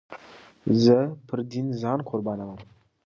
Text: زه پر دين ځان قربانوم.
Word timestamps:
زه 0.83 0.97
پر 1.27 1.39
دين 1.51 1.67
ځان 1.81 1.99
قربانوم. 2.09 2.59